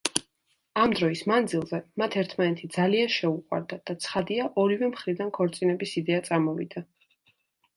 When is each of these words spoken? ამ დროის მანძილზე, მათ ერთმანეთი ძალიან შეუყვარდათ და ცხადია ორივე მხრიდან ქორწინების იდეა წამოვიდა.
ამ 0.83 0.93
დროის 0.99 1.19
მანძილზე, 1.31 1.79
მათ 2.03 2.17
ერთმანეთი 2.21 2.69
ძალიან 2.77 3.11
შეუყვარდათ 3.17 3.83
და 3.91 3.97
ცხადია 4.07 4.49
ორივე 4.65 4.91
მხრიდან 4.95 5.31
ქორწინების 5.37 5.95
იდეა 6.03 6.25
წამოვიდა. 6.31 6.85